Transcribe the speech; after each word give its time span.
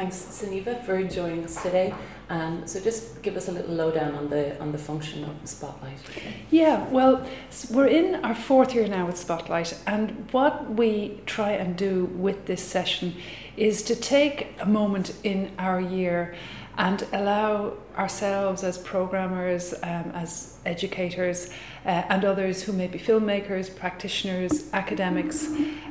thanks, 0.00 0.16
Sunniva, 0.16 0.82
for 0.86 1.02
joining 1.02 1.44
us 1.44 1.62
today. 1.62 1.92
Um, 2.30 2.66
so 2.66 2.80
just 2.80 3.20
give 3.20 3.36
us 3.36 3.48
a 3.48 3.52
little 3.52 3.74
lowdown 3.74 4.14
on 4.14 4.30
the 4.30 4.58
on 4.58 4.72
the 4.72 4.78
function 4.78 5.24
of 5.24 5.34
Spotlight. 5.44 5.98
Yeah, 6.50 6.88
well, 6.88 7.26
we're 7.70 7.88
in 7.88 8.24
our 8.24 8.34
fourth 8.34 8.74
year 8.74 8.88
now 8.88 9.04
with 9.04 9.18
Spotlight, 9.18 9.78
and 9.86 10.26
what 10.32 10.70
we 10.70 11.20
try 11.26 11.50
and 11.50 11.76
do 11.76 12.06
with 12.26 12.46
this 12.46 12.62
session 12.62 13.14
is 13.58 13.82
to 13.82 13.94
take 13.94 14.54
a 14.58 14.64
moment 14.64 15.12
in 15.22 15.52
our 15.58 15.80
year 15.82 16.34
and 16.78 17.06
allow 17.12 17.74
ourselves 17.98 18.64
as 18.64 18.78
programmers, 18.78 19.74
um, 19.82 20.12
as 20.14 20.56
educators, 20.64 21.50
uh, 21.84 22.04
and 22.08 22.24
others 22.24 22.62
who 22.62 22.72
may 22.72 22.86
be 22.86 22.98
filmmakers, 22.98 23.68
practitioners, 23.76 24.72
academics, 24.72 25.48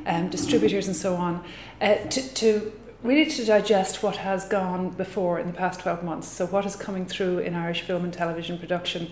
um, 0.08 0.30
distributors, 0.30 0.88
and 0.88 0.96
so 0.96 1.16
on, 1.16 1.44
uh, 1.80 1.94
to, 2.08 2.34
to 2.34 2.72
really 3.04 3.30
to 3.30 3.46
digest 3.46 4.04
what 4.04 4.18
has 4.18 4.46
gone 4.46 4.90
before 4.90 5.40
in 5.40 5.48
the 5.48 5.54
past 5.54 5.80
12 5.82 6.04
months. 6.04 6.28
So, 6.28 6.46
what 6.46 6.66
is 6.66 6.76
coming 6.76 7.06
through 7.06 7.40
in 7.40 7.56
Irish 7.56 7.82
film 7.82 8.04
and 8.04 8.14
television 8.14 8.58
production. 8.58 9.12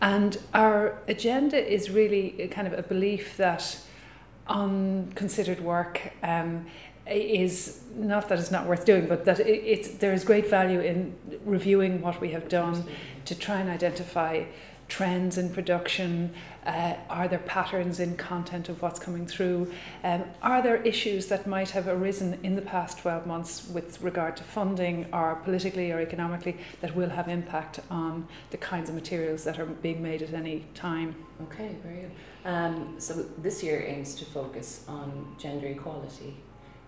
And 0.00 0.36
our 0.52 0.98
agenda 1.08 1.56
is 1.56 1.90
really 1.90 2.48
kind 2.50 2.66
of 2.66 2.78
a 2.78 2.82
belief 2.82 3.36
that 3.38 3.78
unconsidered 4.46 5.60
work 5.60 6.12
um, 6.22 6.66
is 7.06 7.82
not 7.94 8.28
that 8.28 8.38
it's 8.38 8.50
not 8.50 8.66
worth 8.66 8.84
doing, 8.84 9.06
but 9.06 9.24
that 9.24 9.40
it, 9.40 9.62
it's, 9.64 9.88
there 9.88 10.12
is 10.12 10.24
great 10.24 10.48
value 10.48 10.80
in 10.80 11.14
reviewing 11.44 12.00
what 12.00 12.20
we 12.20 12.30
have 12.30 12.48
done 12.48 12.84
to 13.24 13.34
try 13.34 13.60
and 13.60 13.70
identify 13.70 14.44
trends 14.88 15.38
in 15.38 15.50
production? 15.50 16.32
Uh, 16.66 16.94
are 17.10 17.28
there 17.28 17.38
patterns 17.38 18.00
in 18.00 18.16
content 18.16 18.68
of 18.68 18.80
what's 18.80 18.98
coming 18.98 19.26
through? 19.26 19.72
Um, 20.02 20.24
are 20.42 20.62
there 20.62 20.76
issues 20.76 21.26
that 21.26 21.46
might 21.46 21.70
have 21.70 21.86
arisen 21.86 22.38
in 22.42 22.56
the 22.56 22.62
past 22.62 22.98
12 22.98 23.26
months 23.26 23.68
with 23.68 24.00
regard 24.00 24.36
to 24.38 24.44
funding 24.44 25.06
or 25.12 25.36
politically 25.36 25.92
or 25.92 26.00
economically 26.00 26.56
that 26.80 26.94
will 26.94 27.10
have 27.10 27.28
impact 27.28 27.80
on 27.90 28.28
the 28.50 28.56
kinds 28.56 28.88
of 28.88 28.94
materials 28.94 29.44
that 29.44 29.58
are 29.58 29.66
being 29.66 30.02
made 30.02 30.22
at 30.22 30.32
any 30.32 30.64
time? 30.74 31.14
Okay, 31.42 31.76
very 31.82 32.02
good. 32.02 32.10
Um, 32.44 32.94
so 32.98 33.14
this 33.38 33.62
year 33.62 33.82
aims 33.86 34.14
to 34.16 34.24
focus 34.24 34.84
on 34.88 35.34
gender 35.38 35.66
equality 35.66 36.36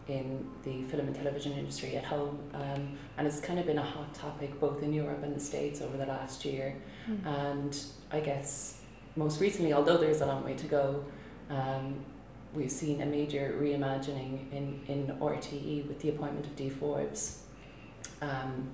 in 0.09 0.47
the 0.65 0.83
film 0.85 1.07
and 1.09 1.17
television 1.17 1.53
industry 1.53 1.97
at 1.97 2.05
home, 2.05 2.39
um, 2.55 2.97
and 3.19 3.27
it's 3.27 3.41
kind 3.41 3.59
of 3.59 3.67
been 3.67 3.79
a 3.79 3.83
hot 3.85 4.15
topic 4.15 4.59
both 4.61 4.83
in 4.83 4.93
Europe 4.93 5.23
and 5.23 5.35
the 5.35 5.41
States 5.41 5.81
over 5.81 5.97
the 5.97 6.07
last 6.07 6.45
year. 6.45 6.77
Mm. 7.11 7.27
And 7.27 7.85
I 8.13 8.21
guess 8.21 8.81
most 9.17 9.41
recently, 9.41 9.73
although 9.73 9.97
there's 9.97 10.21
a 10.21 10.27
long 10.27 10.45
way 10.45 10.55
to 10.55 10.67
go, 10.67 11.05
um, 11.51 11.97
we've 12.55 12.71
seen 12.71 13.03
a 13.03 13.07
major 13.07 13.57
reimagining 13.61 14.53
in, 14.53 14.81
in 14.87 15.17
RTE 15.21 15.87
with 15.89 16.01
the 16.01 16.11
appointment 16.11 16.47
of 16.47 16.55
Dee 16.57 16.70
Forbes 16.70 17.43
um, 18.23 18.69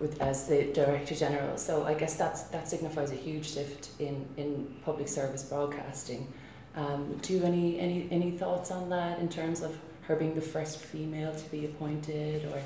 with, 0.00 0.20
as 0.20 0.48
the 0.48 0.64
Director 0.72 1.14
General. 1.14 1.56
So 1.56 1.84
I 1.84 1.94
guess 1.94 2.16
that's, 2.16 2.42
that 2.44 2.68
signifies 2.68 3.12
a 3.12 3.16
huge 3.16 3.48
shift 3.50 3.90
in, 3.98 4.26
in 4.36 4.74
public 4.84 5.08
service 5.08 5.42
broadcasting. 5.42 6.32
Um, 6.76 7.18
do 7.22 7.32
you 7.32 7.40
have 7.40 7.48
any, 7.48 7.78
any, 7.78 8.08
any 8.10 8.30
thoughts 8.32 8.70
on 8.70 8.90
that 8.90 9.18
in 9.18 9.28
terms 9.28 9.62
of 9.62 9.76
her 10.08 10.16
being 10.16 10.34
the 10.34 10.40
first 10.40 10.80
female 10.80 11.34
to 11.34 11.50
be 11.50 11.66
appointed 11.66 12.46
or 12.46 12.62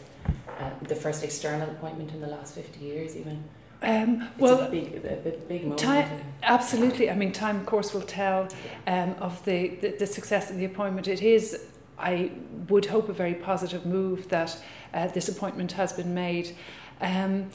uh, 0.60 0.70
the 0.82 0.94
first 0.94 1.24
external 1.24 1.68
appointment 1.68 2.12
in 2.12 2.20
the 2.20 2.26
last 2.28 2.54
50 2.54 2.84
years 2.84 3.16
even 3.16 3.42
um, 3.82 4.28
well, 4.38 4.60
a 4.60 4.70
big, 4.70 5.04
a 5.04 5.36
big 5.48 5.62
moment. 5.62 5.80
Time, 5.80 6.20
absolutely. 6.44 7.10
I 7.10 7.16
mean, 7.16 7.32
time, 7.32 7.56
of 7.56 7.66
course, 7.66 7.92
will 7.92 8.02
tell 8.02 8.46
um, 8.86 9.16
of 9.18 9.44
the, 9.44 9.70
the, 9.80 9.96
the, 9.98 10.06
success 10.06 10.50
of 10.50 10.56
the 10.56 10.64
appointment. 10.64 11.08
It 11.08 11.20
is, 11.20 11.66
I 11.98 12.30
would 12.68 12.86
hope, 12.86 13.08
a 13.08 13.12
very 13.12 13.34
positive 13.34 13.84
move 13.84 14.28
that 14.28 14.56
uh, 14.94 15.08
this 15.08 15.28
appointment 15.28 15.72
has 15.72 15.92
been 15.92 16.14
made. 16.14 16.54
Um, 17.00 17.50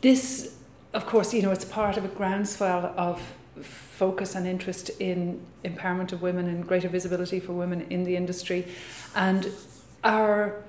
this, 0.00 0.56
of 0.92 1.06
course, 1.06 1.32
you 1.32 1.42
know, 1.42 1.52
it's 1.52 1.64
part 1.64 1.96
of 1.96 2.04
a 2.04 2.08
groundswell 2.08 2.92
of 2.96 3.22
focus 3.62 4.34
and 4.34 4.46
interest 4.46 4.90
in 5.00 5.40
empowerment 5.64 6.12
of 6.12 6.22
women 6.22 6.46
and 6.46 6.66
greater 6.66 6.88
visibility 6.88 7.40
for 7.40 7.52
women 7.52 7.86
in 7.90 8.04
the 8.04 8.16
industry. 8.16 8.66
And 9.14 9.50
our 10.04 10.62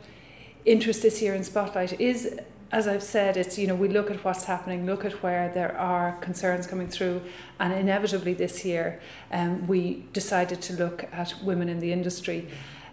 interest 0.66 1.02
this 1.02 1.22
year 1.22 1.34
in 1.34 1.44
Spotlight 1.44 2.00
is, 2.00 2.40
as 2.72 2.88
I've 2.88 3.04
said, 3.04 3.38
it's, 3.38 3.58
you 3.58 3.68
know, 3.68 3.76
we 3.76 3.88
look 3.88 4.12
at 4.12 4.24
what's 4.24 4.46
happening, 4.46 4.86
look 4.86 5.06
at 5.06 5.24
where 5.24 5.52
there 5.54 5.76
are 5.78 6.14
concerns 6.18 6.68
coming 6.68 6.88
through, 6.88 7.22
and 7.60 7.74
inevitably 7.74 8.34
this 8.34 8.64
year 8.66 9.00
um, 9.32 9.68
we 9.68 10.06
decided 10.14 10.62
to 10.64 10.74
look 10.74 11.06
at 11.12 11.34
women 11.44 11.70
in 11.70 11.80
the 11.80 11.92
industry. 11.92 12.48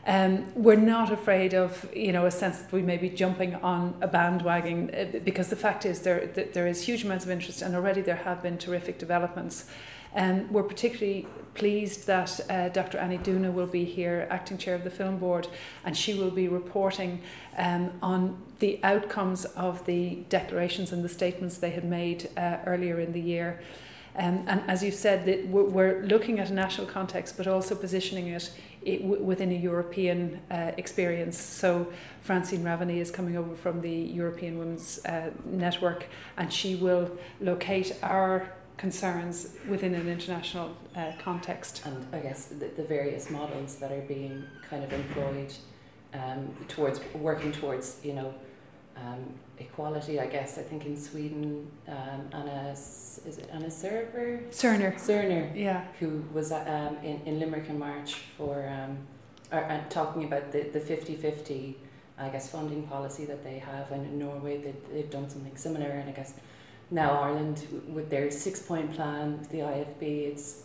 Um, 0.06 0.52
we're 0.54 0.76
not 0.76 1.10
afraid 1.10 1.52
of, 1.52 1.88
you 1.94 2.12
know, 2.12 2.26
a 2.26 2.30
sense 2.30 2.60
that 2.60 2.72
we 2.72 2.80
may 2.80 2.96
be 2.96 3.10
jumping 3.10 3.56
on 3.56 3.96
a 4.00 4.06
bandwagon 4.06 4.94
uh, 4.94 5.18
because 5.24 5.48
the 5.48 5.56
fact 5.56 5.84
is 5.84 6.02
there, 6.02 6.26
there 6.26 6.68
is 6.68 6.82
huge 6.82 7.02
amounts 7.02 7.24
of 7.24 7.30
interest 7.30 7.60
and 7.60 7.74
already 7.74 8.02
there 8.02 8.16
have 8.16 8.40
been 8.40 8.56
terrific 8.56 8.98
developments. 8.98 9.64
Um, 10.14 10.50
we're 10.52 10.62
particularly 10.62 11.26
pleased 11.54 12.06
that 12.06 12.40
uh, 12.48 12.68
Dr. 12.68 12.98
Annie 12.98 13.18
Doona 13.18 13.52
will 13.52 13.66
be 13.66 13.84
here, 13.84 14.28
acting 14.30 14.58
chair 14.58 14.76
of 14.76 14.84
the 14.84 14.90
film 14.90 15.18
board, 15.18 15.48
and 15.84 15.96
she 15.96 16.14
will 16.14 16.30
be 16.30 16.46
reporting 16.46 17.20
um, 17.58 17.90
on 18.00 18.38
the 18.60 18.78
outcomes 18.84 19.44
of 19.44 19.84
the 19.86 20.20
declarations 20.28 20.92
and 20.92 21.04
the 21.04 21.08
statements 21.08 21.58
they 21.58 21.70
had 21.70 21.84
made 21.84 22.30
uh, 22.36 22.58
earlier 22.64 23.00
in 23.00 23.12
the 23.12 23.20
year. 23.20 23.60
Um, 24.18 24.44
and 24.46 24.62
as 24.66 24.82
you 24.82 24.90
said, 24.90 25.26
that 25.26 25.46
we're 25.48 26.02
looking 26.02 26.38
at 26.38 26.48
a 26.50 26.54
national 26.54 26.86
context, 26.86 27.36
but 27.36 27.46
also 27.46 27.74
positioning 27.74 28.28
it, 28.28 28.50
it 28.82 29.04
within 29.04 29.50
a 29.52 29.54
European 29.54 30.40
uh, 30.50 30.72
experience. 30.78 31.38
So 31.38 31.92
Francine 32.22 32.64
Raveney 32.64 32.98
is 33.00 33.10
coming 33.10 33.36
over 33.36 33.54
from 33.54 33.82
the 33.82 33.90
European 33.90 34.58
Women's 34.58 35.04
uh, 35.04 35.30
Network, 35.44 36.06
and 36.38 36.50
she 36.50 36.76
will 36.76 37.10
locate 37.40 37.94
our 38.02 38.52
concerns 38.78 39.50
within 39.68 39.94
an 39.94 40.08
international 40.08 40.74
uh, 40.94 41.12
context. 41.18 41.82
And 41.84 42.06
I 42.12 42.20
guess 42.20 42.46
the, 42.46 42.68
the 42.68 42.84
various 42.84 43.30
models 43.30 43.76
that 43.76 43.92
are 43.92 44.02
being 44.02 44.44
kind 44.68 44.82
of 44.82 44.92
employed 44.92 45.52
um, 46.14 46.54
towards 46.68 47.00
working 47.14 47.52
towards, 47.52 47.98
you 48.02 48.14
know, 48.14 48.34
um, 48.96 49.34
equality. 49.58 50.20
I 50.20 50.26
guess 50.26 50.58
I 50.58 50.62
think 50.62 50.86
in 50.86 50.96
Sweden, 50.96 51.70
um, 51.88 52.28
Anna 52.32 52.72
is 52.72 53.38
it 53.38 53.48
Anna 53.52 53.70
Server? 53.70 54.42
Serner. 54.50 54.94
Serner. 54.94 55.54
Yeah. 55.54 55.84
Who 56.00 56.24
was 56.32 56.52
um, 56.52 56.96
in, 57.02 57.20
in 57.26 57.40
Limerick 57.40 57.68
in 57.68 57.78
March 57.78 58.14
for 58.36 58.68
um, 58.68 58.98
or, 59.52 59.60
and 59.60 59.90
talking 59.90 60.24
about 60.24 60.52
the 60.52 60.62
the 60.62 60.80
50-50, 60.80 61.74
I 62.18 62.28
guess 62.28 62.50
funding 62.50 62.86
policy 62.86 63.24
that 63.26 63.42
they 63.42 63.58
have, 63.58 63.90
and 63.92 64.04
in 64.06 64.18
Norway 64.18 64.58
they 64.58 64.74
they've 64.92 65.10
done 65.10 65.28
something 65.28 65.56
similar, 65.56 65.90
and 65.90 66.08
I 66.08 66.12
guess 66.12 66.34
now 66.90 67.20
Ireland 67.20 67.66
with 67.88 68.10
their 68.10 68.30
six 68.30 68.60
point 68.60 68.94
plan, 68.94 69.46
the 69.50 69.58
IFB, 69.58 70.02
it's 70.02 70.62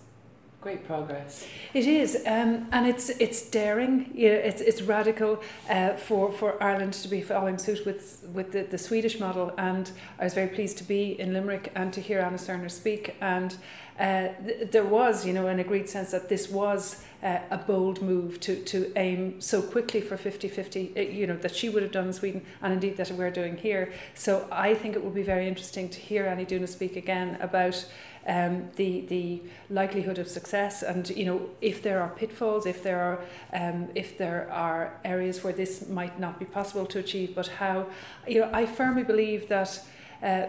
great 0.62 0.86
progress. 0.86 1.48
It 1.74 1.88
is, 1.88 2.16
um, 2.28 2.68
and 2.72 2.86
it's 2.88 3.10
it's 3.10 3.42
daring. 3.42 4.12
You 4.14 4.30
know, 4.30 4.36
it's 4.36 4.62
it's 4.62 4.82
radical 4.84 5.42
uh, 5.70 5.94
for 5.94 6.32
for 6.32 6.62
Ireland 6.64 6.94
to 6.94 7.08
be 7.08 7.22
following 7.22 7.58
suit 7.58 7.86
with 7.86 8.24
with 8.34 8.52
the, 8.52 8.62
the 8.64 8.78
Swedish 8.78 9.20
model. 9.20 9.52
And 9.58 9.92
I 10.20 10.24
was 10.26 10.36
very 10.36 10.48
pleased 10.48 10.78
to 10.78 10.84
be 10.84 11.20
in 11.20 11.34
Limerick 11.34 11.72
and 11.76 11.92
to 11.94 12.00
hear 12.00 12.20
Anna 12.20 12.38
Serner 12.38 12.70
speak. 12.70 13.16
And 13.20 13.58
uh, 14.00 14.30
th- 14.46 14.72
there 14.72 14.86
was, 14.86 15.26
you 15.26 15.34
know, 15.34 15.48
an 15.48 15.60
agreed 15.60 15.90
sense 15.90 16.12
that 16.12 16.30
this 16.30 16.50
was 16.50 17.04
uh, 17.24 17.40
a 17.50 17.58
bold 17.58 18.02
move 18.02 18.40
to, 18.42 18.56
to 18.64 18.92
aim 18.96 19.40
so 19.40 19.62
quickly 19.62 20.02
for 20.02 20.18
50-50, 20.18 20.98
uh, 20.98 21.02
you 21.02 21.28
know, 21.28 21.38
that 21.38 21.56
she 21.56 21.70
would 21.70 21.84
have 21.84 21.92
done 21.92 22.08
in 22.08 22.14
Sweden 22.14 22.42
and 22.62 22.74
indeed 22.74 22.98
that 22.98 23.12
we're 23.12 23.32
doing 23.32 23.58
here. 23.58 23.94
So 24.16 24.48
I 24.52 24.74
think 24.74 24.96
it 24.96 25.04
will 25.04 25.12
be 25.12 25.24
very 25.24 25.48
interesting 25.48 25.90
to 25.90 26.00
hear 26.00 26.26
Annie 26.26 26.46
Doona 26.46 26.68
speak 26.68 26.96
again 26.96 27.38
about 27.42 27.86
um, 28.28 28.70
the 28.76 29.02
the 29.02 29.42
likelihood 29.72 30.20
of 30.20 30.28
success 30.28 30.84
and 30.84 31.10
you 31.10 31.26
know 31.26 31.50
if 31.60 31.82
there 31.82 32.02
are 32.04 32.10
pitfalls 32.10 32.68
if 32.68 32.84
there 32.84 33.00
are 33.00 33.20
um, 33.52 33.90
if 33.96 34.16
there 34.16 34.48
are 34.52 35.00
areas 35.04 35.44
where 35.44 35.54
this 35.54 35.90
might 35.90 36.20
not 36.20 36.38
be 36.38 36.46
possible 36.46 36.86
to 36.86 37.00
achieve 37.00 37.34
but 37.34 37.48
how 37.48 37.88
you 38.28 38.42
know 38.42 38.50
I 38.54 38.68
firmly 38.68 39.02
believe 39.04 39.50
that 39.50 39.84
uh, 40.22 40.46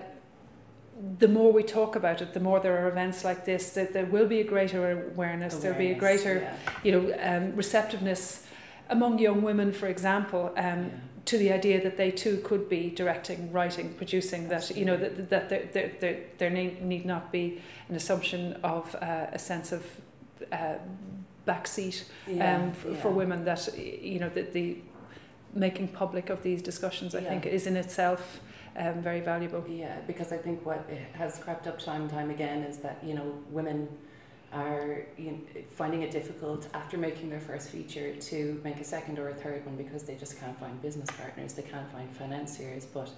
the 1.18 1.28
more 1.28 1.52
we 1.52 1.62
talk 1.64 1.96
about 1.96 2.22
it, 2.22 2.32
the 2.32 2.40
more 2.40 2.60
there 2.60 2.84
are 2.84 2.88
events 2.88 3.24
like 3.24 3.44
this, 3.44 3.70
that 3.70 3.92
there 3.92 4.04
will 4.04 4.26
be 4.26 4.40
a 4.40 4.44
greater 4.44 4.78
awareness, 4.78 5.14
awareness 5.16 5.54
there'll 5.56 5.78
be 5.78 5.90
a 5.90 5.98
greater, 5.98 6.40
yeah. 6.40 6.56
you 6.84 6.92
know, 6.92 7.16
um, 7.20 7.56
receptiveness 7.56 8.46
among 8.88 9.18
young 9.18 9.42
women, 9.42 9.72
for 9.72 9.88
example, 9.88 10.52
um, 10.56 10.84
yeah. 10.84 10.90
to 11.24 11.38
the 11.38 11.50
idea 11.50 11.82
that 11.82 11.96
they 11.96 12.10
too 12.10 12.40
could 12.44 12.68
be 12.68 12.90
directing, 12.90 13.50
writing, 13.50 13.94
producing. 13.94 14.48
That 14.48 14.76
you 14.76 14.84
know 14.84 14.96
that 14.96 15.30
that 15.30 15.48
there 15.48 15.68
there, 15.72 15.92
there, 15.98 16.20
there 16.38 16.50
need, 16.50 16.82
need 16.82 17.04
not 17.04 17.32
be 17.32 17.60
an 17.88 17.96
assumption 17.96 18.52
of 18.62 18.94
uh, 18.96 19.26
a 19.32 19.38
sense 19.38 19.72
of 19.72 19.84
uh, 20.52 20.74
backseat 21.48 22.04
yeah. 22.28 22.56
um, 22.56 22.72
for, 22.72 22.94
for 22.94 23.10
women. 23.10 23.44
That 23.44 23.76
you 23.76 24.20
know 24.20 24.28
that 24.30 24.52
the 24.52 24.76
making 25.54 25.88
public 25.88 26.30
of 26.30 26.42
these 26.42 26.62
discussions, 26.62 27.14
I 27.14 27.22
think, 27.22 27.44
is 27.44 27.66
in 27.66 27.76
itself 27.76 28.40
um, 28.76 29.02
very 29.02 29.20
valuable. 29.20 29.64
Yeah, 29.68 30.00
because 30.06 30.32
I 30.32 30.38
think 30.38 30.64
what 30.64 30.88
has 31.14 31.38
crept 31.38 31.66
up 31.66 31.78
time 31.78 32.02
and 32.02 32.10
time 32.10 32.30
again 32.30 32.62
is 32.62 32.78
that 32.78 32.98
you 33.04 33.14
know 33.14 33.34
women 33.50 33.88
are 34.52 35.06
you 35.16 35.32
know, 35.32 35.38
finding 35.74 36.02
it 36.02 36.10
difficult 36.10 36.68
after 36.74 36.98
making 36.98 37.30
their 37.30 37.40
first 37.40 37.70
feature 37.70 38.14
to 38.16 38.60
make 38.62 38.78
a 38.78 38.84
second 38.84 39.18
or 39.18 39.30
a 39.30 39.34
third 39.34 39.64
one 39.64 39.76
because 39.76 40.02
they 40.02 40.14
just 40.14 40.38
can't 40.38 40.58
find 40.60 40.80
business 40.82 41.08
partners, 41.18 41.54
they 41.54 41.62
can't 41.62 41.90
find 41.90 42.14
financiers. 42.14 42.84
But 42.84 43.10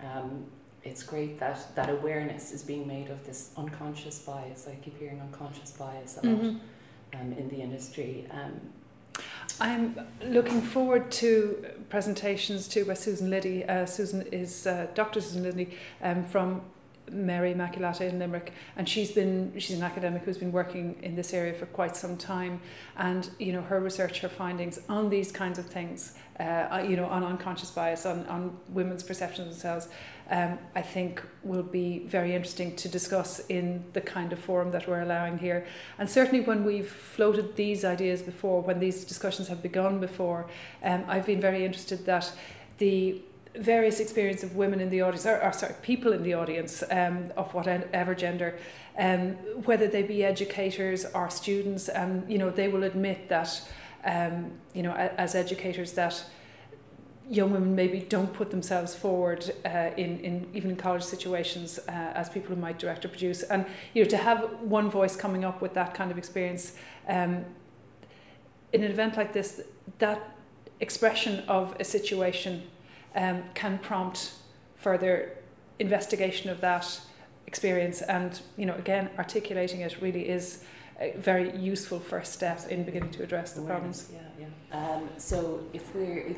um, 0.00 0.46
it's 0.84 1.02
great 1.02 1.38
that 1.40 1.74
that 1.74 1.90
awareness 1.90 2.52
is 2.52 2.62
being 2.62 2.86
made 2.86 3.08
of 3.10 3.24
this 3.26 3.50
unconscious 3.56 4.18
bias. 4.20 4.68
I 4.68 4.76
keep 4.76 4.98
hearing 4.98 5.20
unconscious 5.20 5.72
bias 5.72 6.18
a 6.22 6.26
lot 6.26 6.40
mm-hmm. 6.40 7.20
um, 7.20 7.32
in 7.32 7.48
the 7.48 7.56
industry. 7.56 8.26
Um, 8.30 8.60
I'm 9.60 9.98
looking 10.24 10.60
forward 10.60 11.10
to 11.12 11.66
presentations 11.88 12.68
too 12.68 12.84
by 12.84 12.94
Susan 12.94 13.30
Liddy. 13.30 13.64
Uh, 13.64 13.86
Susan 13.86 14.22
is 14.32 14.66
uh, 14.66 14.88
Dr. 14.94 15.20
Susan 15.20 15.42
Liddy 15.42 15.76
um, 16.02 16.24
from 16.24 16.62
Mary 17.12 17.52
Immaculate 17.52 18.00
in 18.00 18.18
Limerick, 18.18 18.52
and 18.76 18.88
she's 18.88 19.12
been 19.12 19.52
she's 19.58 19.76
an 19.76 19.82
academic 19.82 20.22
who's 20.22 20.38
been 20.38 20.52
working 20.52 20.96
in 21.02 21.14
this 21.14 21.32
area 21.32 21.52
for 21.52 21.66
quite 21.66 21.96
some 21.96 22.16
time, 22.16 22.60
and 22.96 23.30
you 23.38 23.52
know 23.52 23.62
her 23.62 23.80
research, 23.80 24.20
her 24.20 24.28
findings 24.28 24.78
on 24.88 25.08
these 25.08 25.30
kinds 25.30 25.58
of 25.58 25.66
things, 25.66 26.14
uh, 26.40 26.84
you 26.88 26.96
know 26.96 27.06
on 27.06 27.24
unconscious 27.24 27.70
bias, 27.70 28.06
on 28.06 28.26
on 28.26 28.56
women's 28.68 29.02
perception 29.02 29.44
of 29.44 29.50
themselves, 29.50 29.88
um, 30.30 30.58
I 30.74 30.82
think 30.82 31.22
will 31.42 31.62
be 31.62 32.00
very 32.00 32.34
interesting 32.34 32.74
to 32.76 32.88
discuss 32.88 33.40
in 33.48 33.84
the 33.92 34.00
kind 34.00 34.32
of 34.32 34.38
forum 34.38 34.70
that 34.72 34.88
we're 34.88 35.02
allowing 35.02 35.38
here, 35.38 35.66
and 35.98 36.08
certainly 36.08 36.44
when 36.44 36.64
we've 36.64 36.90
floated 36.90 37.56
these 37.56 37.84
ideas 37.84 38.22
before, 38.22 38.62
when 38.62 38.80
these 38.80 39.04
discussions 39.04 39.48
have 39.48 39.62
begun 39.62 40.00
before, 40.00 40.46
um, 40.82 41.04
I've 41.08 41.26
been 41.26 41.40
very 41.40 41.64
interested 41.64 42.06
that 42.06 42.32
the 42.78 43.22
various 43.54 44.00
experience 44.00 44.42
of 44.42 44.56
women 44.56 44.80
in 44.80 44.90
the 44.90 45.02
audience, 45.02 45.26
or, 45.26 45.40
or 45.42 45.52
sorry, 45.52 45.74
people 45.82 46.12
in 46.12 46.22
the 46.22 46.34
audience 46.34 46.82
um, 46.90 47.30
of 47.36 47.52
whatever 47.54 48.14
gender, 48.14 48.58
um, 48.98 49.32
whether 49.64 49.86
they 49.86 50.02
be 50.02 50.24
educators 50.24 51.04
or 51.14 51.28
students, 51.30 51.88
and 51.88 52.22
um, 52.24 52.30
you 52.30 52.38
know 52.38 52.50
they 52.50 52.68
will 52.68 52.84
admit 52.84 53.28
that 53.28 53.62
um, 54.04 54.52
you 54.74 54.82
know 54.82 54.94
as 54.94 55.34
educators 55.34 55.92
that 55.92 56.24
young 57.28 57.52
women 57.52 57.74
maybe 57.74 58.00
don't 58.00 58.32
put 58.34 58.50
themselves 58.50 58.94
forward 58.94 59.52
uh, 59.64 59.90
in, 59.96 60.18
in 60.20 60.48
even 60.54 60.70
in 60.70 60.76
college 60.76 61.02
situations 61.02 61.78
uh, 61.88 61.92
as 62.14 62.28
people 62.28 62.54
who 62.54 62.60
might 62.60 62.78
direct 62.78 63.04
or 63.04 63.08
produce. 63.08 63.42
And 63.42 63.66
you 63.94 64.02
know 64.02 64.10
to 64.10 64.16
have 64.16 64.60
one 64.60 64.90
voice 64.90 65.14
coming 65.14 65.44
up 65.44 65.60
with 65.60 65.74
that 65.74 65.94
kind 65.94 66.10
of 66.10 66.18
experience 66.18 66.72
um, 67.08 67.44
in 68.72 68.82
an 68.82 68.90
event 68.90 69.16
like 69.16 69.32
this 69.32 69.60
that 69.98 70.36
expression 70.80 71.40
of 71.48 71.76
a 71.78 71.84
situation 71.84 72.62
um, 73.14 73.44
can 73.54 73.78
prompt 73.78 74.32
further 74.76 75.32
investigation 75.78 76.50
of 76.50 76.60
that 76.60 77.00
experience. 77.46 78.02
And, 78.02 78.40
you 78.56 78.66
know, 78.66 78.74
again, 78.74 79.10
articulating 79.18 79.80
it 79.80 80.00
really 80.00 80.28
is 80.28 80.64
a 81.00 81.14
very 81.16 81.56
useful 81.56 81.98
first 81.98 82.32
step 82.32 82.68
in 82.68 82.84
beginning 82.84 83.10
to 83.10 83.22
address 83.22 83.52
the 83.52 83.60
Awareness, 83.60 84.04
problems. 84.04 84.26
Yeah, 84.38 84.46
yeah. 84.70 84.94
Um, 84.94 85.08
so 85.18 85.64
if 85.72 85.94
we're, 85.94 86.34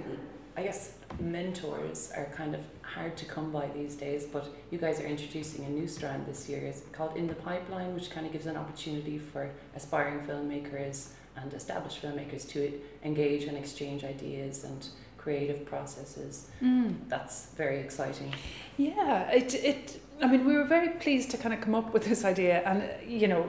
I 0.56 0.62
guess 0.62 0.94
mentors 1.21 2.12
are 2.17 2.26
kind 2.26 2.55
of 2.55 2.61
hard 2.82 3.17
to 3.17 3.25
come 3.25 3.50
by 3.53 3.69
these 3.75 3.97
days, 3.97 4.25
but 4.25 4.47
you 4.71 4.79
guys 4.79 5.00
are 5.00 5.06
introducing 5.06 5.65
a 5.65 5.69
new 5.69 5.88
strand 5.88 6.26
this 6.26 6.49
year. 6.49 6.61
It's 6.61 6.82
called 6.93 7.17
In 7.17 7.26
the 7.26 7.35
Pipeline, 7.35 7.94
which 7.94 8.11
kind 8.11 8.26
of 8.26 8.32
gives 8.32 8.47
an 8.47 8.56
opportunity 8.56 9.19
for 9.19 9.50
aspiring 9.75 10.21
filmmakers 10.21 11.09
and 11.37 11.53
established 11.53 12.00
filmmakers 12.00 12.49
to 12.50 12.73
engage 13.03 13.44
and 13.44 13.56
exchange 13.56 14.05
ideas 14.05 14.65
and 14.65 14.88
creative 15.25 15.65
processes. 15.65 16.49
Mm. 16.62 16.97
That's 17.09 17.47
very 17.56 17.81
exciting. 17.81 18.31
Yeah, 18.76 19.31
it 19.31 19.55
it. 19.55 20.00
I 20.23 20.26
mean, 20.29 20.44
we 20.44 20.55
were 20.59 20.69
very 20.76 20.91
pleased 21.05 21.31
to 21.32 21.37
kind 21.38 21.55
of 21.55 21.61
come 21.61 21.75
up 21.75 21.93
with 21.94 22.05
this 22.11 22.25
idea, 22.25 22.56
and 22.69 22.79
you 23.21 23.29
know, 23.32 23.43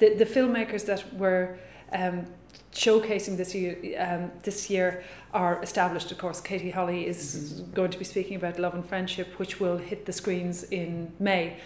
the 0.00 0.08
the 0.22 0.26
filmmakers 0.26 0.84
that 0.86 1.02
were. 1.14 1.58
Um, 1.92 2.26
showcasing 2.72 3.36
this 3.36 3.54
year 3.54 3.74
um, 4.04 4.30
this 4.44 4.70
year 4.70 5.04
are 5.34 5.62
established 5.62 6.10
of 6.10 6.16
course 6.16 6.40
Katie 6.40 6.70
Holly 6.70 7.06
is 7.06 7.20
mm-hmm. 7.20 7.72
going 7.74 7.90
to 7.90 7.98
be 7.98 8.04
speaking 8.04 8.36
about 8.36 8.58
Love 8.58 8.72
and 8.72 8.86
Friendship 8.92 9.28
which 9.38 9.60
will 9.60 9.76
hit 9.76 10.06
the 10.06 10.12
screens 10.12 10.64
in 10.64 11.12
May 11.18 11.58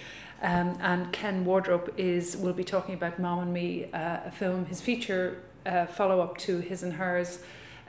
um, 0.43 0.77
and 0.81 1.13
Ken 1.13 1.45
Wardrop 1.45 1.85
is 1.97 2.37
will 2.37 2.53
be 2.63 2.65
talking 2.65 2.95
about 2.97 3.21
Mom 3.21 3.39
and 3.39 3.53
Me 3.53 3.85
uh, 3.93 4.31
a 4.31 4.33
film 4.33 4.67
his 4.67 4.81
feature 4.81 5.25
uh, 5.65 5.87
follow 5.87 6.21
up 6.21 6.39
to 6.39 6.59
His 6.59 6.83
and 6.83 6.95
Hers 6.95 7.39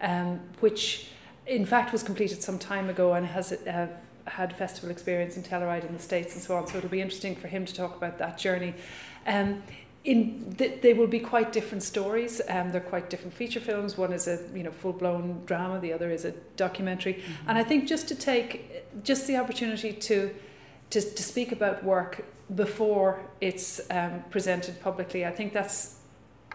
um, 0.01 0.39
which 0.59 1.09
in 1.47 1.65
fact 1.65 1.91
was 1.91 2.03
completed 2.03 2.43
some 2.43 2.59
time 2.59 2.89
ago 2.89 3.13
and 3.13 3.25
has 3.25 3.51
uh, 3.51 3.87
had 4.25 4.55
festival 4.55 4.91
experience 4.91 5.37
in 5.37 5.43
Telluride 5.43 5.85
in 5.87 5.93
the 5.93 6.01
States 6.01 6.33
and 6.33 6.43
so 6.43 6.55
on. 6.55 6.67
So 6.67 6.77
it'll 6.77 6.89
be 6.89 7.01
interesting 7.01 7.35
for 7.35 7.47
him 7.47 7.65
to 7.65 7.73
talk 7.73 7.95
about 7.95 8.17
that 8.17 8.37
journey. 8.37 8.73
Um, 9.25 9.63
in 10.03 10.55
th- 10.57 10.81
they 10.81 10.93
will 10.93 11.07
be 11.07 11.19
quite 11.19 11.51
different 11.51 11.83
stories. 11.83 12.41
Um, 12.47 12.71
they're 12.71 12.79
quite 12.79 13.09
different 13.09 13.33
feature 13.33 13.59
films. 13.59 13.97
One 13.97 14.13
is 14.13 14.27
a 14.27 14.39
you 14.53 14.63
know 14.63 14.71
full 14.71 14.93
blown 14.93 15.43
drama. 15.45 15.79
The 15.79 15.93
other 15.93 16.09
is 16.11 16.25
a 16.25 16.31
documentary. 16.55 17.15
Mm-hmm. 17.15 17.49
And 17.49 17.57
I 17.57 17.63
think 17.63 17.87
just 17.87 18.07
to 18.09 18.15
take 18.15 19.03
just 19.03 19.27
the 19.27 19.37
opportunity 19.37 19.91
to 19.93 20.33
to, 20.91 21.01
to 21.01 21.23
speak 21.23 21.51
about 21.51 21.83
work 21.83 22.25
before 22.55 23.19
it's 23.41 23.81
um, 23.91 24.23
presented 24.29 24.79
publicly, 24.79 25.25
I 25.25 25.31
think 25.31 25.51
that's 25.51 25.97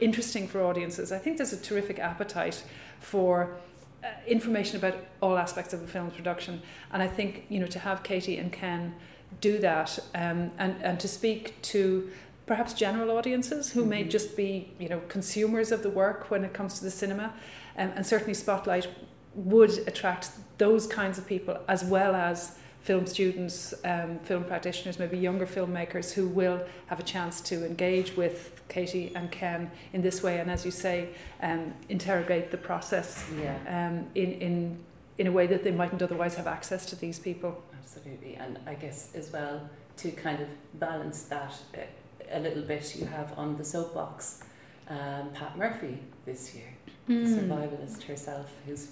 interesting 0.00 0.48
for 0.48 0.62
audiences. 0.64 1.12
I 1.12 1.18
think 1.18 1.36
there's 1.36 1.52
a 1.52 1.60
terrific 1.60 1.98
appetite 1.98 2.64
for 3.00 3.54
uh, 4.02 4.08
information 4.26 4.76
about 4.76 4.96
all 5.20 5.38
aspects 5.38 5.72
of 5.72 5.82
a 5.82 5.86
film 5.86 6.10
production. 6.10 6.62
And 6.92 7.02
I 7.02 7.08
think 7.08 7.46
you 7.48 7.60
know 7.60 7.66
to 7.66 7.78
have 7.78 8.02
Katie 8.02 8.38
and 8.38 8.52
Ken 8.52 8.94
do 9.40 9.58
that 9.58 9.98
um, 10.14 10.50
and 10.58 10.76
and 10.82 11.00
to 11.00 11.08
speak 11.08 11.60
to 11.62 12.10
perhaps 12.46 12.74
general 12.74 13.16
audiences 13.16 13.72
who 13.72 13.80
mm-hmm. 13.80 13.90
may 13.90 14.04
just 14.04 14.36
be 14.36 14.72
you 14.78 14.88
know 14.88 15.00
consumers 15.08 15.72
of 15.72 15.82
the 15.82 15.90
work 15.90 16.30
when 16.30 16.44
it 16.44 16.52
comes 16.52 16.78
to 16.78 16.84
the 16.84 16.90
cinema, 16.90 17.32
um, 17.78 17.92
and 17.96 18.06
certainly 18.06 18.34
Spotlight 18.34 18.88
would 19.34 19.70
attract 19.86 20.32
those 20.58 20.86
kinds 20.86 21.18
of 21.18 21.26
people 21.26 21.58
as 21.68 21.84
well 21.84 22.14
as 22.14 22.58
film 22.82 23.06
students, 23.06 23.74
um, 23.84 24.18
film 24.20 24.44
practitioners, 24.44 24.98
maybe 24.98 25.16
younger 25.16 25.46
filmmakers 25.46 26.12
who 26.12 26.26
will 26.26 26.60
have 26.86 26.98
a 26.98 27.02
chance 27.02 27.40
to 27.40 27.64
engage 27.64 28.16
with 28.16 28.60
Katie 28.68 29.12
and 29.14 29.30
Ken 29.30 29.70
in 29.92 30.02
this 30.02 30.22
way, 30.22 30.40
and 30.40 30.50
as 30.50 30.64
you 30.64 30.70
say, 30.70 31.08
um, 31.42 31.72
interrogate 31.88 32.50
the 32.50 32.56
process 32.56 33.24
yeah. 33.40 33.56
um, 33.68 34.06
in, 34.14 34.32
in, 34.32 34.78
in 35.18 35.26
a 35.28 35.32
way 35.32 35.46
that 35.46 35.62
they 35.62 35.70
mightn't 35.70 36.02
otherwise 36.02 36.34
have 36.34 36.48
access 36.48 36.84
to 36.86 36.96
these 36.96 37.18
people. 37.18 37.62
Absolutely, 37.80 38.34
and 38.34 38.58
I 38.66 38.74
guess 38.74 39.10
as 39.14 39.32
well 39.32 39.68
to 39.98 40.10
kind 40.10 40.40
of 40.40 40.48
balance 40.80 41.22
that 41.24 41.54
a 42.32 42.40
little 42.40 42.62
bit, 42.62 42.96
you 42.96 43.06
have 43.06 43.36
on 43.38 43.56
the 43.56 43.64
soapbox 43.64 44.42
um, 44.88 45.30
Pat 45.34 45.56
Murphy 45.56 45.98
this 46.24 46.54
year, 46.54 46.74
mm. 47.08 47.24
the 47.24 47.40
hmm. 47.40 47.52
survivalist 47.52 48.02
herself, 48.04 48.50
who's 48.66 48.88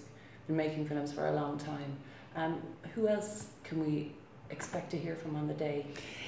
been 0.47 0.57
making 0.57 0.87
films 0.87 1.13
for 1.13 1.27
a 1.27 1.33
long 1.33 1.59
time. 1.59 1.97
Um, 2.37 2.61
who 2.95 3.09
else 3.09 3.47
can 3.65 3.85
we 3.85 4.13
expect 4.51 4.91
to 4.91 4.99
hear 4.99 5.15
from 5.15 5.37
on 5.37 5.47
the 5.47 5.55
day 5.55 5.87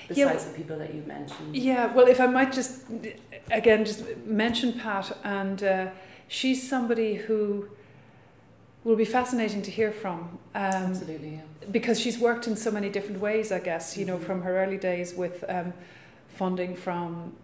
besides 0.09 0.45
yeah, 0.45 0.50
the 0.50 0.57
people 0.57 0.79
that 0.79 0.95
you've 0.95 1.07
mentioned? 1.07 1.57
Yeah, 1.57 1.93
well, 1.93 2.07
if 2.07 2.21
I 2.21 2.27
might 2.27 2.53
just 2.53 2.85
again 3.50 3.85
just 3.85 4.05
mention 4.25 4.73
Pat, 4.73 5.17
and 5.25 5.62
uh, 5.62 5.87
she's 6.29 6.67
somebody 6.69 7.15
who 7.15 7.69
will 8.85 8.97
be 8.97 9.05
fascinating 9.05 9.62
to 9.62 9.71
hear 9.71 9.93
from. 9.93 10.38
Um, 10.55 10.91
Absolutely, 10.91 11.35
yeah. 11.35 11.41
Because 11.71 12.00
she's 12.00 12.19
worked 12.19 12.47
in 12.47 12.57
so 12.57 12.71
many 12.71 12.88
different 12.88 13.21
ways, 13.21 13.53
I 13.53 13.61
guess. 13.61 13.97
You 13.97 14.07
mm-hmm. 14.07 14.15
know, 14.15 14.21
from 14.21 14.43
her 14.43 14.59
early 14.59 14.79
days 14.79 15.15
with 15.15 15.45
um, 15.49 15.73
funding 16.29 16.75
from 16.75 17.35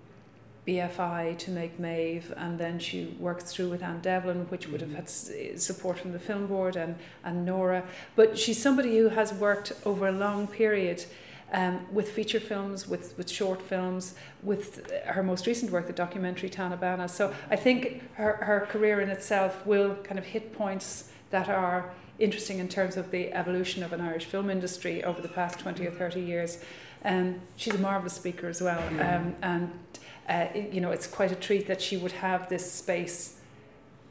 BFI 0.68 1.38
to 1.38 1.50
make 1.50 1.78
Maeve, 1.78 2.32
and 2.36 2.58
then 2.58 2.78
she 2.78 3.16
worked 3.18 3.44
through 3.44 3.70
with 3.70 3.82
Anne 3.82 4.00
Devlin, 4.00 4.46
which 4.50 4.68
would 4.68 4.82
have 4.82 4.90
mm-hmm. 4.90 5.48
had 5.48 5.60
support 5.60 5.98
from 5.98 6.12
the 6.12 6.18
Film 6.18 6.46
Board 6.46 6.76
and, 6.76 6.96
and 7.24 7.46
Nora. 7.46 7.84
But 8.16 8.38
she's 8.38 8.60
somebody 8.60 8.98
who 8.98 9.08
has 9.08 9.32
worked 9.32 9.72
over 9.86 10.06
a 10.06 10.12
long 10.12 10.46
period 10.46 11.06
um, 11.54 11.86
with 11.90 12.10
feature 12.10 12.38
films, 12.38 12.86
with, 12.86 13.16
with 13.16 13.30
short 13.30 13.62
films, 13.62 14.14
with 14.42 14.92
her 15.06 15.22
most 15.22 15.46
recent 15.46 15.72
work, 15.72 15.86
the 15.86 15.94
documentary 15.94 16.50
Tana 16.50 16.76
Bana. 16.76 17.08
So 17.08 17.34
I 17.50 17.56
think 17.56 18.02
her, 18.16 18.36
her 18.42 18.66
career 18.68 19.00
in 19.00 19.08
itself 19.08 19.64
will 19.66 19.94
kind 19.96 20.18
of 20.18 20.26
hit 20.26 20.52
points 20.52 21.10
that 21.30 21.48
are 21.48 21.90
interesting 22.18 22.58
in 22.58 22.68
terms 22.68 22.98
of 22.98 23.10
the 23.10 23.32
evolution 23.32 23.82
of 23.82 23.94
an 23.94 24.02
Irish 24.02 24.26
film 24.26 24.50
industry 24.50 25.02
over 25.02 25.22
the 25.22 25.28
past 25.28 25.60
20 25.60 25.86
or 25.86 25.90
30 25.90 26.20
years. 26.20 26.58
Um, 27.04 27.40
she's 27.56 27.74
a 27.74 27.78
marvellous 27.78 28.14
speaker 28.14 28.48
as 28.48 28.60
well. 28.60 28.82
Um, 29.00 29.36
and 29.42 29.72
uh, 30.28 30.46
you 30.54 30.80
know, 30.80 30.90
it's 30.90 31.06
quite 31.06 31.32
a 31.32 31.36
treat 31.36 31.66
that 31.66 31.80
she 31.80 31.96
would 31.96 32.12
have 32.12 32.48
this 32.48 32.70
space 32.70 33.38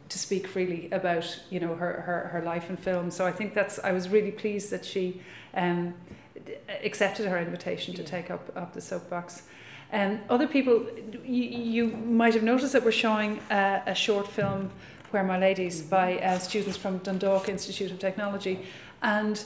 to 0.10 0.18
speak 0.18 0.48
freely 0.48 0.90
about, 0.92 1.40
you 1.50 1.60
know, 1.60 1.76
her, 1.76 2.02
her, 2.02 2.30
her 2.32 2.42
life 2.42 2.70
in 2.70 2.78
film. 2.78 3.12
So 3.12 3.26
I 3.26 3.32
think 3.32 3.54
that's, 3.54 3.78
I 3.80 3.92
was 3.92 4.10
really 4.10 4.32
pleased 4.32 4.72
that 4.72 4.86
she 4.86 5.22
um, 5.54 5.94
accepted 6.84 7.28
her 7.28 7.38
invitation 7.38 7.94
to 7.96 8.04
take 8.04 8.32
up, 8.32 8.52
up 8.56 8.74
the 8.74 8.82
soapbox. 8.82 9.44
And 9.92 10.20
um, 10.20 10.24
other 10.30 10.48
people, 10.48 10.86
you, 11.24 11.44
you 11.44 11.88
might 11.88 12.34
have 12.34 12.44
noticed 12.44 12.74
that 12.74 12.84
we're 12.84 12.92
showing 12.92 13.40
uh, 13.52 13.82
a 13.86 13.96
short 13.96 14.28
film, 14.28 14.72
Where 15.12 15.24
My 15.24 15.38
Ladies, 15.38 15.82
mm-hmm. 15.82 15.90
by 15.90 16.20
uh, 16.20 16.40
students 16.40 16.78
from 16.78 17.00
Dundalk 17.00 17.50
Institute 17.50 17.92
of 17.92 18.00
Technology. 18.00 18.66
And 19.02 19.44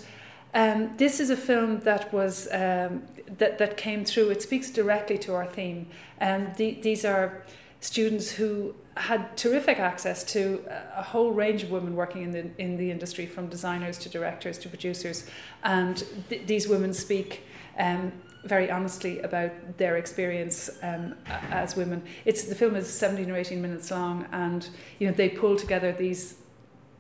um, 0.54 0.96
this 0.98 1.20
is 1.20 1.30
a 1.30 1.38
film 1.38 1.80
that 1.82 2.14
was 2.14 2.48
um, 2.52 3.04
that 3.38 3.58
that 3.58 3.78
came 3.78 4.04
through. 4.04 4.30
It 4.30 4.42
speaks 4.42 4.70
directly 4.70 5.18
to 5.20 5.34
our 5.34 5.46
theme. 5.46 5.88
And 6.20 6.56
the, 6.56 6.80
these 6.82 7.06
are 7.06 7.44
students 7.80 8.32
who 8.32 8.76
had 8.98 9.36
terrific 9.38 9.80
access 9.80 10.24
to 10.26 10.64
a 10.96 11.02
whole 11.02 11.32
range 11.32 11.64
of 11.64 11.72
women 11.72 11.96
working 11.96 12.24
in 12.24 12.32
the 12.32 12.52
in 12.58 12.78
the 12.78 12.92
industry, 12.92 13.26
from 13.26 13.48
designers 13.48 13.98
to 14.00 14.10
directors 14.10 14.58
to 14.60 14.70
producers, 14.70 15.26
and 15.64 16.04
th- 16.30 16.48
these 16.48 16.68
women 16.68 16.94
speak. 16.94 17.44
Um, 17.78 18.12
very 18.44 18.72
honestly 18.72 19.20
about 19.20 19.78
their 19.78 19.98
experience 19.98 20.68
um, 20.82 21.14
as 21.52 21.76
women. 21.76 22.02
It's 22.26 22.46
the 22.46 22.56
film 22.56 22.76
is 22.76 22.92
17 22.92 23.30
or 23.30 23.36
18 23.36 23.62
minutes 23.62 23.92
long, 23.92 24.26
and 24.32 24.68
you 24.98 25.08
know 25.08 25.14
they 25.14 25.30
pull 25.30 25.56
together 25.56 25.92
these 25.92 26.38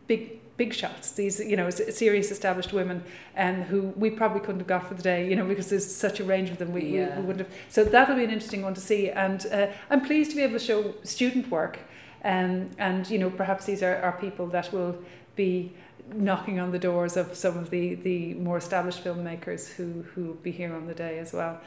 big 0.05 0.40
big 0.58 0.74
shots. 0.74 1.12
These 1.12 1.39
you 1.39 1.55
know 1.55 1.70
serious 1.70 2.31
established 2.31 2.74
women, 2.74 3.03
um, 3.38 3.63
who 3.63 3.81
we 3.96 4.10
probably 4.10 4.41
couldn't 4.41 4.60
have 4.60 4.67
got 4.67 4.88
for 4.88 4.93
the 4.93 5.03
day. 5.03 5.29
You 5.29 5.36
know 5.36 5.46
because 5.46 5.70
there's 5.70 5.89
such 5.93 6.20
a 6.20 6.24
range 6.24 6.50
of 6.50 6.58
them. 6.58 6.72
We, 6.72 6.84
yeah. 6.86 7.15
we, 7.15 7.22
we, 7.22 7.27
wouldn't 7.27 7.48
have. 7.48 7.58
So 7.70 7.84
that'll 7.84 8.15
be 8.15 8.24
an 8.24 8.31
interesting 8.31 8.62
one 8.62 8.74
to 8.74 8.81
see. 8.81 9.10
And 9.10 9.46
uh, 9.51 9.67
I'm 9.89 10.01
pleased 10.05 10.31
to 10.31 10.38
be 10.38 10.43
able 10.43 10.60
to 10.60 10.65
show 10.65 10.93
student 11.03 11.50
work, 11.50 11.79
um, 12.24 12.70
and 12.77 13.10
you 13.10 13.20
know 13.20 13.29
perhaps 13.29 13.65
these 13.65 13.84
are, 13.84 13.98
are 13.98 14.13
people 14.13 14.48
that 14.48 14.72
will 14.72 14.98
be 15.36 15.74
knocking 16.13 16.60
on 16.60 16.72
the 16.72 16.79
doors 16.79 17.15
of 17.15 17.36
some 17.36 17.58
of 17.58 17.70
the, 17.70 17.96
the 17.96 18.34
more 18.34 18.58
established 18.58 19.03
filmmakers 19.03 19.72
who 19.74 20.03
who 20.13 20.25
will 20.25 20.34
be 20.36 20.51
here 20.51 20.74
on 20.74 20.88
the 20.88 20.93
day 20.93 21.20
as 21.20 21.34
well. 21.34 21.60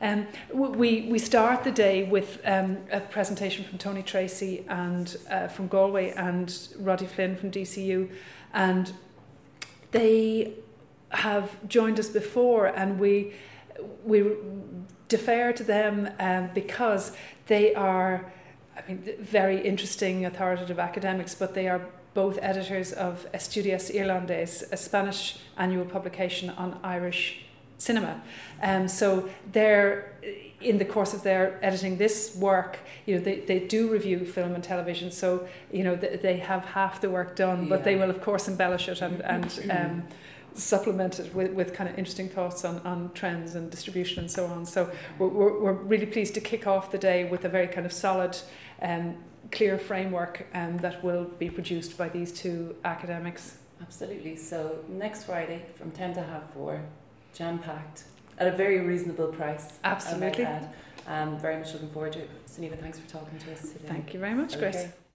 Um, 0.00 0.26
we, 0.52 1.02
we 1.02 1.18
start 1.18 1.64
the 1.64 1.72
day 1.72 2.04
with 2.04 2.40
um, 2.44 2.78
a 2.92 3.00
presentation 3.00 3.64
from 3.64 3.78
Tony 3.78 4.02
Tracy 4.02 4.64
and 4.68 5.16
uh, 5.28 5.48
from 5.48 5.66
Galway 5.66 6.10
and 6.10 6.56
Roddy 6.78 7.06
Flynn 7.06 7.36
from 7.36 7.50
DCU, 7.50 8.08
and 8.52 8.92
they 9.90 10.54
have 11.10 11.66
joined 11.68 11.98
us 11.98 12.08
before, 12.08 12.66
and 12.66 12.98
we 12.98 13.32
we 14.04 14.24
defer 15.08 15.52
to 15.52 15.64
them 15.64 16.10
um, 16.18 16.50
because 16.54 17.12
they 17.46 17.74
are, 17.74 18.30
I 18.76 18.82
mean, 18.88 19.04
very 19.20 19.60
interesting, 19.60 20.26
authoritative 20.26 20.78
academics, 20.78 21.34
but 21.34 21.54
they 21.54 21.68
are 21.68 21.86
both 22.14 22.38
editors 22.42 22.92
of 22.92 23.26
Estudios 23.32 23.94
Irlandeses, 23.94 24.64
a 24.72 24.76
Spanish 24.76 25.38
annual 25.56 25.84
publication 25.84 26.50
on 26.50 26.78
Irish 26.82 27.44
cinema. 27.78 28.20
Um, 28.62 28.88
so 28.88 29.28
they're 29.52 30.12
in 30.60 30.78
the 30.78 30.84
course 30.84 31.14
of 31.14 31.22
their 31.22 31.58
editing 31.62 31.96
this 31.98 32.34
work, 32.34 32.80
you 33.06 33.16
know, 33.16 33.22
they, 33.22 33.40
they 33.40 33.60
do 33.60 33.90
review 33.90 34.26
film 34.26 34.54
and 34.54 34.64
television. 34.64 35.10
So, 35.10 35.46
you 35.70 35.84
know, 35.84 35.94
they, 35.94 36.16
they 36.16 36.36
have 36.38 36.64
half 36.64 37.00
the 37.00 37.10
work 37.10 37.36
done, 37.36 37.62
yeah. 37.62 37.68
but 37.68 37.84
they 37.84 37.94
will 37.94 38.10
of 38.10 38.20
course 38.20 38.48
embellish 38.48 38.88
it 38.88 39.00
and, 39.00 39.20
and 39.20 39.70
um, 39.70 40.02
supplement 40.54 41.20
it 41.20 41.32
with, 41.32 41.52
with 41.52 41.72
kind 41.72 41.88
of 41.88 41.96
interesting 41.96 42.28
thoughts 42.28 42.64
on, 42.64 42.80
on 42.80 43.12
trends 43.14 43.54
and 43.54 43.70
distribution 43.70 44.20
and 44.20 44.30
so 44.30 44.46
on. 44.46 44.66
So 44.66 44.90
we're, 45.18 45.28
we're, 45.28 45.60
we're 45.60 45.72
really 45.72 46.06
pleased 46.06 46.34
to 46.34 46.40
kick 46.40 46.66
off 46.66 46.90
the 46.90 46.98
day 46.98 47.24
with 47.24 47.44
a 47.44 47.48
very 47.48 47.68
kind 47.68 47.86
of 47.86 47.92
solid 47.92 48.36
um, 48.82 49.16
clear 49.52 49.78
framework 49.78 50.46
um, 50.54 50.78
that 50.78 51.04
will 51.04 51.24
be 51.24 51.50
produced 51.50 51.96
by 51.96 52.08
these 52.08 52.32
two 52.32 52.74
academics. 52.84 53.58
Absolutely. 53.80 54.34
So 54.34 54.84
next 54.88 55.24
Friday 55.24 55.64
from 55.76 55.92
10 55.92 56.14
to 56.14 56.22
half 56.22 56.52
4, 56.52 56.82
jam 57.38 57.60
packed, 57.60 58.02
at 58.38 58.48
a 58.48 58.50
very 58.50 58.80
reasonable 58.80 59.28
price. 59.28 59.78
Absolutely. 59.84 60.46
Um, 61.06 61.38
very 61.38 61.56
much 61.56 61.72
looking 61.72 61.88
forward 61.88 62.12
to 62.14 62.18
it. 62.18 62.30
Sunniva, 62.46 62.78
thanks 62.78 62.98
for 62.98 63.08
talking 63.08 63.38
to 63.38 63.52
us 63.52 63.60
today. 63.60 63.88
Thank 63.88 64.12
you 64.12 64.18
very 64.20 64.34
much, 64.34 64.58
Grace. 64.58 64.74
Okay. 64.74 64.90